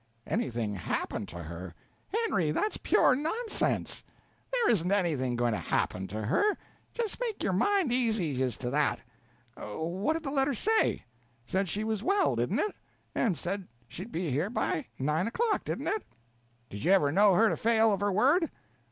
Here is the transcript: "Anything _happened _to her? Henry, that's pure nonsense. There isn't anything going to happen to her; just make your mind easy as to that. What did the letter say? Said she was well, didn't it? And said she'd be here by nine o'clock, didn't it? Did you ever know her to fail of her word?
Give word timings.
"Anything 0.25 0.75
_happened 0.77 1.27
_to 1.27 1.45
her? 1.45 1.75
Henry, 2.07 2.49
that's 2.49 2.77
pure 2.77 3.15
nonsense. 3.15 4.03
There 4.51 4.71
isn't 4.71 4.91
anything 4.91 5.35
going 5.35 5.53
to 5.53 5.59
happen 5.59 6.07
to 6.07 6.23
her; 6.25 6.57
just 6.91 7.19
make 7.19 7.43
your 7.43 7.53
mind 7.53 7.93
easy 7.93 8.41
as 8.41 8.57
to 8.57 8.71
that. 8.71 8.99
What 9.55 10.13
did 10.13 10.23
the 10.23 10.31
letter 10.31 10.55
say? 10.55 11.05
Said 11.45 11.69
she 11.69 11.83
was 11.83 12.01
well, 12.01 12.35
didn't 12.35 12.57
it? 12.57 12.75
And 13.13 13.37
said 13.37 13.67
she'd 13.87 14.11
be 14.11 14.31
here 14.31 14.49
by 14.49 14.87
nine 14.97 15.27
o'clock, 15.27 15.65
didn't 15.65 15.85
it? 15.89 16.03
Did 16.71 16.83
you 16.83 16.91
ever 16.93 17.11
know 17.11 17.35
her 17.35 17.49
to 17.49 17.55
fail 17.55 17.93
of 17.93 17.99
her 17.99 18.11
word? 18.11 18.49